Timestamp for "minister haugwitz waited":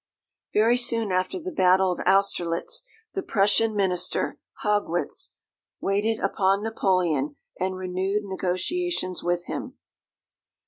3.75-6.19